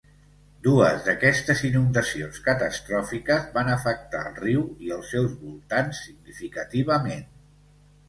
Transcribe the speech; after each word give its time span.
Dues 0.67 1.03
d'aquestes 1.07 1.61
inundacions 1.69 2.41
catastròfiques 2.49 3.47
van 3.59 3.71
afectar 3.75 4.25
el 4.33 4.43
riu 4.43 4.67
i 4.89 4.93
els 4.99 5.15
seus 5.15 5.39
voltants 5.47 6.05
significativament. 6.11 7.27